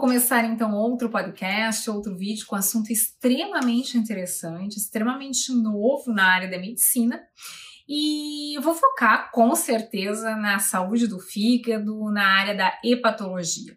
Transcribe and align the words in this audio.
começar 0.00 0.44
então 0.44 0.74
outro 0.74 1.10
podcast, 1.10 1.90
outro 1.90 2.16
vídeo 2.16 2.46
com 2.46 2.56
assunto 2.56 2.92
extremamente 2.92 3.98
interessante, 3.98 4.76
extremamente 4.76 5.52
novo 5.52 6.12
na 6.12 6.24
área 6.24 6.50
da 6.50 6.58
medicina. 6.58 7.20
E 7.88 8.58
vou 8.62 8.74
focar 8.74 9.30
com 9.30 9.54
certeza 9.54 10.34
na 10.36 10.58
saúde 10.58 11.06
do 11.06 11.20
fígado, 11.20 12.10
na 12.10 12.26
área 12.26 12.54
da 12.54 12.78
hepatologia. 12.82 13.76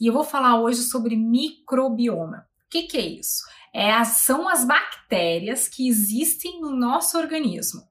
E 0.00 0.06
eu 0.06 0.12
vou 0.12 0.24
falar 0.24 0.60
hoje 0.60 0.82
sobre 0.82 1.16
microbioma. 1.16 2.46
O 2.66 2.70
que, 2.70 2.84
que 2.84 2.96
é 2.96 3.06
isso? 3.06 3.42
É, 3.74 4.02
são 4.04 4.48
as 4.48 4.64
bactérias 4.64 5.68
que 5.68 5.88
existem 5.88 6.60
no 6.60 6.70
nosso 6.70 7.18
organismo 7.18 7.89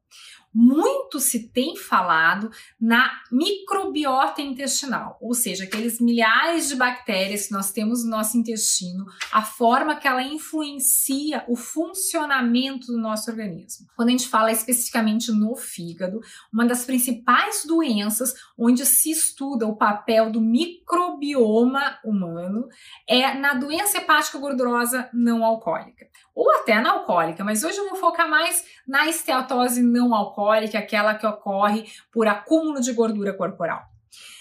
muito 0.53 1.19
se 1.19 1.49
tem 1.49 1.75
falado 1.75 2.49
na 2.79 3.11
microbiota 3.31 4.41
intestinal, 4.41 5.17
ou 5.21 5.33
seja, 5.33 5.63
aqueles 5.63 5.99
milhares 5.99 6.67
de 6.67 6.75
bactérias 6.75 7.47
que 7.47 7.53
nós 7.53 7.71
temos 7.71 8.03
no 8.03 8.11
nosso 8.11 8.37
intestino, 8.37 9.05
a 9.31 9.41
forma 9.41 9.95
que 9.95 10.07
ela 10.07 10.23
influencia 10.23 11.43
o 11.47 11.55
funcionamento 11.55 12.87
do 12.87 12.97
nosso 12.97 13.29
organismo. 13.29 13.87
Quando 13.95 14.09
a 14.09 14.11
gente 14.11 14.27
fala 14.27 14.51
especificamente 14.51 15.31
no 15.31 15.55
fígado, 15.55 16.19
uma 16.51 16.65
das 16.65 16.85
principais 16.85 17.63
doenças 17.65 18.33
onde 18.57 18.85
se 18.85 19.11
estuda 19.11 19.67
o 19.67 19.75
papel 19.75 20.31
do 20.31 20.41
microbioma 20.41 21.99
humano 22.03 22.67
é 23.07 23.33
na 23.33 23.53
doença 23.53 23.97
hepática 23.97 24.37
gordurosa 24.37 25.09
não 25.13 25.43
alcoólica 25.43 26.07
ou 26.39 26.49
até 26.53 26.79
na 26.79 26.91
alcoólica, 26.91 27.43
mas 27.43 27.65
hoje 27.65 27.77
eu 27.77 27.89
vou 27.89 27.97
focar 27.97 28.29
mais 28.29 28.63
na 28.87 29.09
esteatose 29.09 29.83
não 29.83 30.15
alcoólica, 30.15 30.79
aquela 30.79 31.13
que 31.13 31.27
ocorre 31.27 31.85
por 32.13 32.29
acúmulo 32.29 32.79
de 32.79 32.93
gordura 32.93 33.33
corporal. 33.33 33.83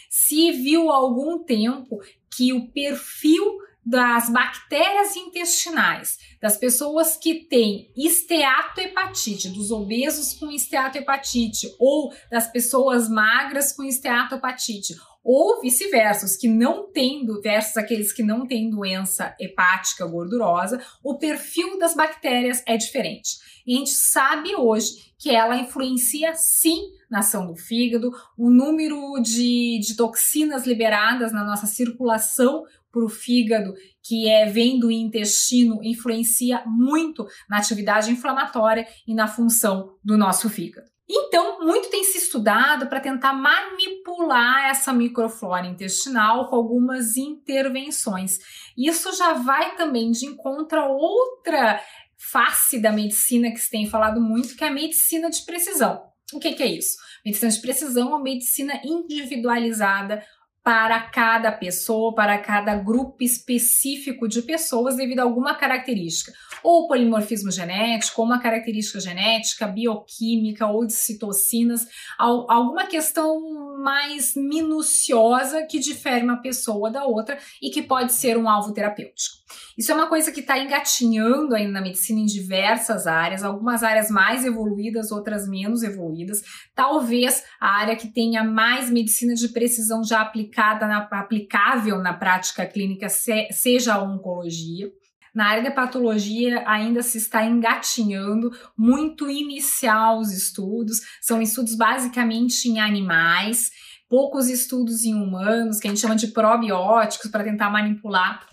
Se 0.08 0.52
viu 0.52 0.92
há 0.92 0.94
algum 0.94 1.42
tempo 1.42 1.98
que 2.30 2.52
o 2.52 2.70
perfil 2.70 3.58
das 3.84 4.30
bactérias 4.30 5.16
intestinais, 5.16 6.18
das 6.40 6.56
pessoas 6.56 7.16
que 7.16 7.46
têm 7.46 7.90
esteatohepatite, 7.96 9.48
dos 9.48 9.72
obesos 9.72 10.34
com 10.34 10.52
esteatohepatite, 10.52 11.74
ou 11.80 12.14
das 12.30 12.46
pessoas 12.46 13.08
magras 13.08 13.72
com 13.72 13.83
esteatohepatite, 13.83 14.94
ou 15.30 15.60
vice-versa, 15.60 16.24
os 16.24 16.38
que 16.38 16.48
não 16.48 16.90
têm, 16.90 17.26
versus 17.42 17.76
aqueles 17.76 18.14
que 18.14 18.22
não 18.22 18.46
têm 18.46 18.70
doença 18.70 19.36
hepática 19.38 20.06
gordurosa, 20.06 20.82
o 21.04 21.18
perfil 21.18 21.78
das 21.78 21.94
bactérias 21.94 22.62
é 22.66 22.78
diferente. 22.78 23.36
E 23.66 23.74
a 23.74 23.78
gente 23.78 23.90
sabe 23.90 24.56
hoje 24.56 25.12
que 25.18 25.28
ela 25.28 25.58
influencia 25.58 26.32
sim 26.34 26.80
na 27.10 27.18
ação 27.18 27.46
do 27.46 27.54
fígado, 27.54 28.10
o 28.38 28.48
número 28.48 29.20
de, 29.20 29.78
de 29.80 29.96
toxinas 29.96 30.66
liberadas 30.66 31.30
na 31.30 31.44
nossa 31.44 31.66
circulação 31.66 32.64
para 32.90 33.04
o 33.04 33.08
fígado, 33.10 33.74
que 34.02 34.30
é 34.30 34.46
vem 34.46 34.80
do 34.80 34.90
intestino, 34.90 35.78
influencia 35.82 36.62
muito 36.64 37.26
na 37.50 37.58
atividade 37.58 38.10
inflamatória 38.10 38.88
e 39.06 39.14
na 39.14 39.28
função 39.28 39.94
do 40.02 40.16
nosso 40.16 40.48
fígado. 40.48 40.88
Então, 41.11 41.61
muito 41.61 41.89
tem 41.89 42.05
se 42.05 42.19
estudado 42.19 42.87
para 42.87 43.01
tentar 43.01 43.33
manipular 43.33 44.69
essa 44.69 44.92
microflora 44.92 45.67
intestinal 45.67 46.48
com 46.48 46.56
algumas 46.56 47.17
intervenções. 47.17 48.39
Isso 48.77 49.17
já 49.17 49.33
vai 49.33 49.75
também 49.77 50.11
de 50.11 50.27
encontro 50.27 50.79
a 50.79 50.86
outra 50.86 51.81
face 52.19 52.79
da 52.79 52.92
medicina 52.92 53.51
que 53.51 53.59
se 53.59 53.70
tem 53.70 53.89
falado 53.89 54.20
muito, 54.20 54.55
que 54.55 54.64
é 54.64 54.69
a 54.69 54.73
medicina 54.73 55.31
de 55.31 55.42
precisão. 55.47 56.03
O 56.34 56.39
que, 56.39 56.53
que 56.53 56.62
é 56.62 56.67
isso? 56.67 56.98
Medicina 57.25 57.51
de 57.51 57.61
precisão 57.61 58.14
é 58.14 58.23
medicina 58.23 58.79
individualizada 58.85 60.23
para 60.68 61.01
cada 61.01 61.51
pessoa, 61.51 62.14
para 62.14 62.36
cada 62.36 62.74
grupo 62.74 63.24
específico 63.24 64.29
de 64.29 64.42
pessoas 64.42 64.96
devido 64.96 65.20
a 65.20 65.23
alguma 65.23 65.55
característica, 65.55 66.30
ou 66.62 66.86
polimorfismo 66.86 67.51
genético, 67.51 68.20
ou 68.20 68.27
uma 68.27 68.39
característica 68.39 69.01
genética, 69.01 69.67
bioquímica 69.67 70.67
ou 70.67 70.84
de 70.84 70.92
citocinas, 70.92 71.89
alguma 72.18 72.84
questão 72.86 73.67
mais 73.78 74.34
minuciosa 74.34 75.64
que 75.66 75.78
difere 75.78 76.24
uma 76.24 76.42
pessoa 76.42 76.90
da 76.90 77.05
outra 77.05 77.39
e 77.62 77.70
que 77.70 77.83
pode 77.83 78.12
ser 78.12 78.36
um 78.36 78.48
alvo 78.48 78.72
terapêutico. 78.72 79.36
Isso 79.77 79.92
é 79.92 79.94
uma 79.94 80.08
coisa 80.08 80.33
que 80.33 80.40
está 80.40 80.58
engatinhando 80.58 81.55
ainda 81.55 81.72
na 81.72 81.80
medicina 81.80 82.18
em 82.18 82.27
diversas 82.27 83.06
áreas, 83.06 83.44
algumas 83.44 83.83
áreas 83.83 84.11
mais 84.11 84.44
evoluídas, 84.44 85.12
outras 85.12 85.48
menos 85.48 85.83
evoluídas. 85.83 86.42
Talvez 86.74 87.44
a 87.61 87.78
área 87.78 87.96
que 87.96 88.12
tenha 88.12 88.42
mais 88.42 88.90
medicina 88.90 89.34
de 89.34 89.48
precisão 89.48 90.02
já 90.02 90.20
aplicada, 90.20 90.86
na, 90.86 91.08
aplicável 91.12 91.98
na 91.98 92.12
prática 92.12 92.67
clínica, 92.67 93.08
se, 93.08 93.48
seja 93.52 93.94
a 93.94 94.02
oncologia. 94.02 94.90
Na 95.38 95.50
área 95.50 95.62
da 95.62 95.70
patologia 95.70 96.64
ainda 96.66 97.00
se 97.00 97.16
está 97.16 97.44
engatinhando, 97.44 98.50
muito 98.76 99.30
inicial 99.30 100.18
os 100.18 100.32
estudos, 100.32 101.00
são 101.20 101.40
estudos 101.40 101.76
basicamente 101.76 102.68
em 102.68 102.80
animais, 102.80 103.70
poucos 104.08 104.48
estudos 104.48 105.04
em 105.04 105.14
humanos, 105.14 105.78
que 105.78 105.86
a 105.86 105.90
gente 105.90 106.00
chama 106.00 106.16
de 106.16 106.26
probióticos, 106.26 107.30
para 107.30 107.44
tentar 107.44 107.70
manipular 107.70 108.44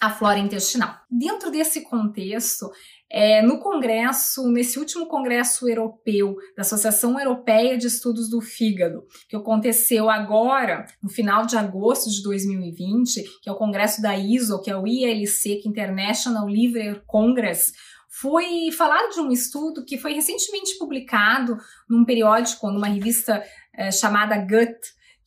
a 0.00 0.08
flora 0.08 0.38
intestinal. 0.38 0.96
Dentro 1.10 1.50
desse 1.50 1.82
contexto, 1.82 2.72
é, 3.10 3.40
no 3.40 3.58
congresso, 3.58 4.50
nesse 4.50 4.78
último 4.78 5.06
congresso 5.06 5.68
europeu 5.68 6.36
da 6.56 6.62
Associação 6.62 7.18
Europeia 7.18 7.78
de 7.78 7.86
Estudos 7.86 8.28
do 8.28 8.40
Fígado, 8.40 9.04
que 9.28 9.36
aconteceu 9.36 10.10
agora, 10.10 10.86
no 11.02 11.08
final 11.08 11.46
de 11.46 11.56
agosto 11.56 12.10
de 12.10 12.22
2020, 12.22 13.22
que 13.42 13.48
é 13.48 13.52
o 13.52 13.56
congresso 13.56 14.02
da 14.02 14.16
ISO, 14.16 14.60
que 14.60 14.70
é 14.70 14.76
o 14.76 14.86
ILC, 14.86 15.56
que 15.56 15.68
é 15.68 15.70
International 15.70 16.46
Liver 16.46 17.02
Congress, 17.06 17.72
foi 18.10 18.70
falar 18.76 19.08
de 19.10 19.20
um 19.20 19.30
estudo 19.30 19.84
que 19.84 19.96
foi 19.96 20.12
recentemente 20.12 20.76
publicado 20.78 21.56
num 21.88 22.04
periódico, 22.04 22.70
numa 22.70 22.88
revista 22.88 23.42
é, 23.72 23.92
chamada 23.92 24.36
Gut, 24.38 24.76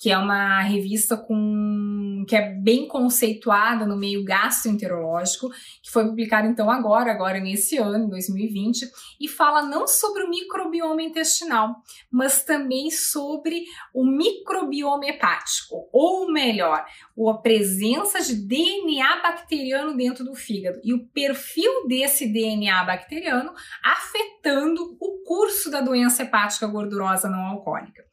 que 0.01 0.09
é 0.09 0.17
uma 0.17 0.61
revista 0.61 1.15
com 1.15 2.25
que 2.27 2.35
é 2.35 2.53
bem 2.55 2.87
conceituada 2.87 3.85
no 3.85 3.95
meio 3.95 4.23
gastroenterológico, 4.23 5.49
que 5.81 5.91
foi 5.91 6.05
publicada 6.05 6.47
então 6.47 6.71
agora, 6.71 7.11
agora 7.11 7.39
nesse 7.39 7.77
ano, 7.77 8.09
2020, 8.09 8.89
e 9.19 9.27
fala 9.27 9.61
não 9.61 9.87
sobre 9.87 10.23
o 10.23 10.29
microbioma 10.29 11.03
intestinal, 11.03 11.75
mas 12.09 12.43
também 12.43 12.89
sobre 12.89 13.63
o 13.93 14.03
microbioma 14.03 15.05
hepático, 15.05 15.87
ou 15.93 16.31
melhor, 16.31 16.83
a 17.29 17.33
presença 17.35 18.19
de 18.23 18.33
DNA 18.35 19.21
bacteriano 19.21 19.95
dentro 19.95 20.25
do 20.25 20.33
fígado 20.33 20.79
e 20.83 20.95
o 20.95 21.05
perfil 21.09 21.87
desse 21.87 22.25
DNA 22.25 22.83
bacteriano 22.83 23.53
afetando 23.83 24.97
o 24.99 25.23
curso 25.23 25.69
da 25.69 25.79
doença 25.79 26.23
hepática 26.23 26.65
gordurosa 26.65 27.29
não 27.29 27.45
alcoólica. 27.45 28.03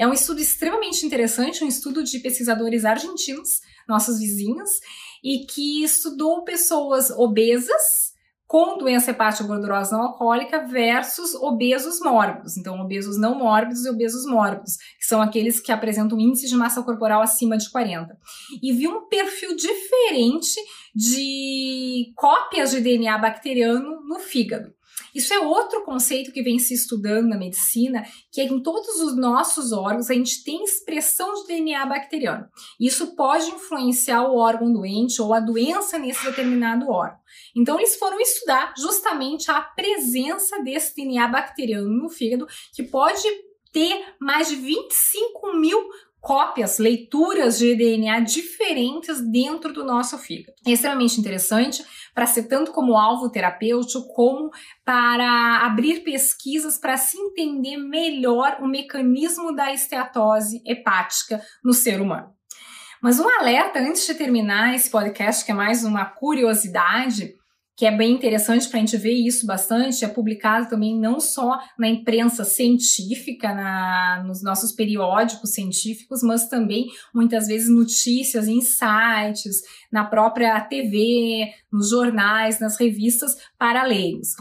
É 0.00 0.06
um 0.06 0.14
estudo 0.14 0.40
extremamente 0.40 1.04
interessante, 1.04 1.62
um 1.62 1.68
estudo 1.68 2.02
de 2.02 2.20
pesquisadores 2.20 2.86
argentinos, 2.86 3.60
nossos 3.86 4.18
vizinhos, 4.18 4.70
e 5.22 5.44
que 5.44 5.84
estudou 5.84 6.42
pessoas 6.42 7.10
obesas 7.10 8.14
com 8.46 8.78
doença 8.78 9.10
hepática 9.10 9.46
gordurosa 9.46 9.94
não 9.94 10.04
alcoólica 10.06 10.66
versus 10.66 11.34
obesos 11.34 12.00
mórbidos. 12.00 12.56
Então, 12.56 12.80
obesos 12.80 13.18
não 13.18 13.38
mórbidos 13.38 13.84
e 13.84 13.90
obesos 13.90 14.24
mórbidos, 14.24 14.78
que 14.98 15.04
são 15.04 15.20
aqueles 15.20 15.60
que 15.60 15.70
apresentam 15.70 16.18
índice 16.18 16.48
de 16.48 16.56
massa 16.56 16.82
corporal 16.82 17.20
acima 17.20 17.58
de 17.58 17.68
40. 17.70 18.16
E 18.62 18.72
viu 18.72 18.90
um 18.90 19.06
perfil 19.06 19.54
diferente 19.54 20.58
de 20.94 22.10
cópias 22.16 22.70
de 22.70 22.80
DNA 22.80 23.18
bacteriano 23.18 24.00
no 24.00 24.18
fígado. 24.18 24.72
Isso 25.14 25.32
é 25.32 25.38
outro 25.40 25.84
conceito 25.84 26.32
que 26.32 26.42
vem 26.42 26.58
se 26.58 26.74
estudando 26.74 27.28
na 27.28 27.38
medicina, 27.38 28.04
que 28.32 28.40
é 28.40 28.46
que 28.46 28.54
em 28.54 28.62
todos 28.62 29.00
os 29.00 29.16
nossos 29.16 29.72
órgãos 29.72 30.10
a 30.10 30.14
gente 30.14 30.42
tem 30.44 30.62
expressão 30.62 31.34
de 31.34 31.48
DNA 31.48 31.86
bacteriano. 31.86 32.46
Isso 32.78 33.14
pode 33.14 33.50
influenciar 33.50 34.22
o 34.28 34.36
órgão 34.36 34.72
doente 34.72 35.20
ou 35.20 35.34
a 35.34 35.40
doença 35.40 35.98
nesse 35.98 36.24
determinado 36.24 36.88
órgão. 36.88 37.18
Então, 37.56 37.78
eles 37.78 37.96
foram 37.96 38.20
estudar 38.20 38.74
justamente 38.76 39.50
a 39.50 39.60
presença 39.60 40.62
desse 40.62 40.94
DNA 40.94 41.28
bacteriano 41.28 41.88
no 41.88 42.08
fígado, 42.08 42.46
que 42.74 42.82
pode 42.82 43.22
ter 43.72 44.14
mais 44.20 44.48
de 44.48 44.56
25 44.56 45.56
mil 45.56 45.78
cópias, 46.20 46.78
leituras 46.78 47.58
de 47.58 47.74
DNA 47.74 48.20
diferentes 48.20 49.20
dentro 49.20 49.72
do 49.72 49.84
nosso 49.84 50.18
fígado. 50.18 50.54
É 50.66 50.72
extremamente 50.72 51.18
interessante 51.18 51.84
para 52.14 52.26
ser 52.26 52.44
tanto 52.44 52.72
como 52.72 52.96
alvo 52.96 53.30
terapêutico, 53.30 54.06
como 54.14 54.50
para 54.84 55.64
abrir 55.64 56.04
pesquisas 56.04 56.78
para 56.78 56.96
se 56.96 57.18
entender 57.18 57.78
melhor 57.78 58.58
o 58.60 58.68
mecanismo 58.68 59.54
da 59.54 59.72
esteatose 59.72 60.62
hepática 60.66 61.40
no 61.64 61.72
ser 61.72 62.00
humano. 62.00 62.34
Mas 63.02 63.18
um 63.18 63.26
alerta 63.26 63.78
antes 63.78 64.06
de 64.06 64.14
terminar 64.14 64.74
esse 64.74 64.90
podcast, 64.90 65.44
que 65.44 65.50
é 65.50 65.54
mais 65.54 65.84
uma 65.84 66.04
curiosidade, 66.04 67.34
que 67.80 67.86
é 67.86 67.90
bem 67.90 68.12
interessante 68.12 68.68
para 68.68 68.76
a 68.76 68.80
gente 68.80 68.98
ver 68.98 69.14
isso 69.14 69.46
bastante, 69.46 70.04
é 70.04 70.08
publicado 70.08 70.68
também 70.68 70.94
não 71.00 71.18
só 71.18 71.58
na 71.78 71.88
imprensa 71.88 72.44
científica, 72.44 73.54
na, 73.54 74.22
nos 74.26 74.42
nossos 74.42 74.70
periódicos 74.70 75.54
científicos, 75.54 76.22
mas 76.22 76.46
também 76.46 76.90
muitas 77.14 77.46
vezes 77.46 77.70
notícias 77.70 78.48
em 78.48 78.60
sites, 78.60 79.62
na 79.90 80.04
própria 80.04 80.60
TV, 80.60 81.54
nos 81.72 81.88
jornais, 81.88 82.60
nas 82.60 82.78
revistas 82.78 83.34
para 83.58 83.82
leigos. 83.84 84.34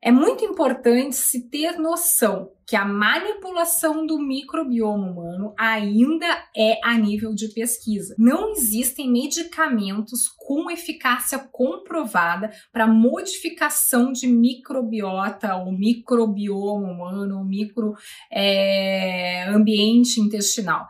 É 0.00 0.12
muito 0.12 0.44
importante 0.44 1.16
se 1.16 1.50
ter 1.50 1.76
noção 1.78 2.52
que 2.64 2.76
a 2.76 2.84
manipulação 2.84 4.06
do 4.06 4.16
microbioma 4.18 5.10
humano 5.10 5.52
ainda 5.58 6.26
é 6.56 6.78
a 6.84 6.96
nível 6.96 7.34
de 7.34 7.48
pesquisa. 7.48 8.14
Não 8.16 8.52
existem 8.52 9.10
medicamentos 9.10 10.28
com 10.28 10.70
eficácia 10.70 11.36
comprovada 11.38 12.52
para 12.70 12.86
modificação 12.86 14.12
de 14.12 14.28
microbiota 14.28 15.56
ou 15.56 15.72
microbioma 15.72 16.92
humano, 16.92 17.38
ou 17.38 17.44
microambiente 17.44 20.20
é, 20.20 20.22
intestinal. 20.22 20.86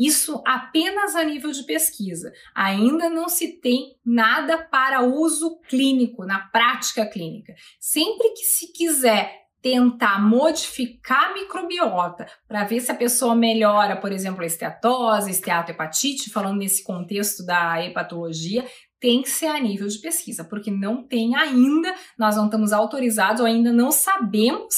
Isso 0.00 0.42
apenas 0.46 1.14
a 1.14 1.22
nível 1.22 1.50
de 1.50 1.62
pesquisa. 1.64 2.32
Ainda 2.54 3.10
não 3.10 3.28
se 3.28 3.60
tem 3.60 3.96
nada 4.02 4.56
para 4.56 5.02
uso 5.02 5.60
clínico, 5.68 6.24
na 6.24 6.38
prática 6.38 7.04
clínica. 7.04 7.54
Sempre 7.78 8.30
que 8.30 8.44
se 8.44 8.72
quiser 8.72 9.40
tentar 9.60 10.18
modificar 10.18 11.30
a 11.30 11.34
microbiota 11.34 12.26
para 12.48 12.64
ver 12.64 12.80
se 12.80 12.90
a 12.90 12.94
pessoa 12.94 13.34
melhora, 13.34 13.94
por 13.94 14.10
exemplo, 14.10 14.42
a 14.42 14.46
esteatose, 14.46 15.30
esteatohepatite, 15.30 16.30
falando 16.30 16.56
nesse 16.56 16.82
contexto 16.82 17.44
da 17.44 17.84
hepatologia, 17.84 18.66
tem 18.98 19.20
que 19.20 19.28
ser 19.28 19.48
a 19.48 19.60
nível 19.60 19.86
de 19.86 19.98
pesquisa, 19.98 20.44
porque 20.44 20.70
não 20.70 21.06
tem 21.06 21.36
ainda, 21.36 21.94
nós 22.18 22.36
não 22.36 22.46
estamos 22.46 22.72
autorizados 22.72 23.40
ou 23.40 23.46
ainda 23.46 23.70
não 23.70 23.92
sabemos 23.92 24.74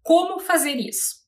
como 0.00 0.38
fazer 0.38 0.76
isso. 0.76 1.23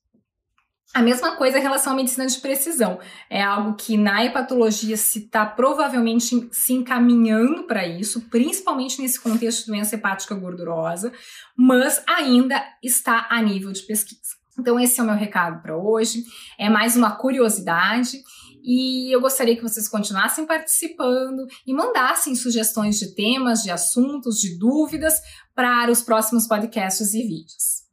A 0.93 1.01
mesma 1.01 1.35
coisa 1.35 1.59
em 1.59 1.61
relação 1.61 1.93
à 1.93 1.95
medicina 1.95 2.25
de 2.25 2.39
precisão. 2.39 2.99
É 3.29 3.43
algo 3.43 3.75
que 3.75 3.97
na 3.97 4.23
hepatologia 4.23 4.97
se 4.97 5.19
está 5.19 5.45
provavelmente 5.45 6.47
se 6.51 6.73
encaminhando 6.73 7.63
para 7.63 7.85
isso, 7.85 8.21
principalmente 8.29 9.01
nesse 9.01 9.19
contexto 9.19 9.65
de 9.65 9.71
doença 9.71 9.95
hepática 9.95 10.33
gordurosa, 10.33 11.11
mas 11.55 12.01
ainda 12.07 12.63
está 12.81 13.27
a 13.29 13.41
nível 13.41 13.71
de 13.71 13.81
pesquisa. 13.81 14.37
Então, 14.59 14.79
esse 14.79 14.99
é 14.99 15.03
o 15.03 15.05
meu 15.05 15.15
recado 15.15 15.61
para 15.61 15.77
hoje. 15.77 16.23
É 16.57 16.69
mais 16.69 16.95
uma 16.95 17.11
curiosidade 17.11 18.17
e 18.63 19.13
eu 19.13 19.21
gostaria 19.21 19.55
que 19.55 19.61
vocês 19.61 19.87
continuassem 19.87 20.45
participando 20.45 21.45
e 21.65 21.73
mandassem 21.73 22.35
sugestões 22.35 22.97
de 22.97 23.13
temas, 23.13 23.61
de 23.61 23.69
assuntos, 23.69 24.39
de 24.39 24.57
dúvidas 24.57 25.21
para 25.53 25.91
os 25.91 26.01
próximos 26.01 26.47
podcasts 26.47 27.13
e 27.13 27.21
vídeos. 27.21 27.83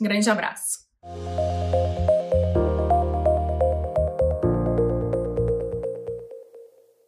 Grande 0.00 0.28
abraço. 0.28 0.80